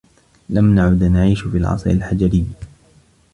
[0.49, 2.47] لم نعد نعيش في العصر الحجري.